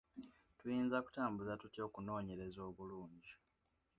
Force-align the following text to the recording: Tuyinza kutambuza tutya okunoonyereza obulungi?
Tuyinza 0.57 0.97
kutambuza 1.05 1.59
tutya 1.61 1.81
okunoonyereza 1.87 2.61
obulungi? 2.69 3.31